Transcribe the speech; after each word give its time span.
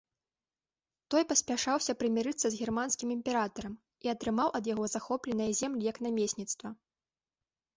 Той 1.13 1.23
паспяшаўся 1.31 1.93
прымірыцца 2.01 2.47
з 2.55 2.61
германскім 2.61 3.07
імператарам 3.17 3.73
і 4.07 4.13
атрымаў 4.15 4.49
ад 4.61 4.71
яго 4.73 4.85
захопленыя 4.95 5.51
землі 5.61 5.83
як 5.91 5.97
намесніцтва. 6.07 6.69